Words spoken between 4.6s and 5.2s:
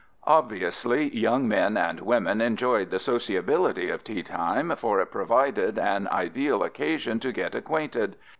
for it